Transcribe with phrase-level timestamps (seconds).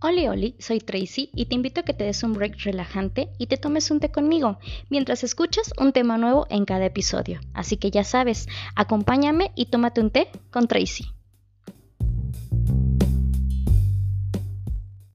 [0.00, 3.48] Oli Oli, soy Tracy y te invito a que te des un break relajante y
[3.48, 4.58] te tomes un té conmigo
[4.90, 7.40] mientras escuchas un tema nuevo en cada episodio.
[7.52, 8.46] Así que ya sabes,
[8.76, 11.17] acompáñame y tómate un té con Tracy.